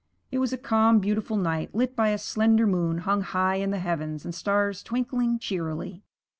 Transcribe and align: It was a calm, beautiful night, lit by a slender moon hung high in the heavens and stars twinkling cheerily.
It 0.31 0.39
was 0.39 0.51
a 0.51 0.57
calm, 0.57 0.97
beautiful 0.97 1.37
night, 1.37 1.75
lit 1.75 1.95
by 1.95 2.09
a 2.09 2.17
slender 2.17 2.65
moon 2.65 3.01
hung 3.05 3.21
high 3.21 3.57
in 3.57 3.69
the 3.69 3.77
heavens 3.77 4.25
and 4.25 4.33
stars 4.33 4.81
twinkling 4.81 5.37
cheerily. 5.37 6.01